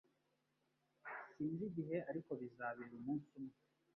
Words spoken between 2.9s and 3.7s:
umunsi umwe